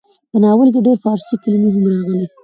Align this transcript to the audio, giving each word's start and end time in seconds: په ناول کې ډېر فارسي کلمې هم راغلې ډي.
په 0.31 0.37
ناول 0.43 0.67
کې 0.73 0.79
ډېر 0.87 0.97
فارسي 1.03 1.35
کلمې 1.43 1.69
هم 1.73 1.83
راغلې 1.91 2.13
ډي. 2.21 2.25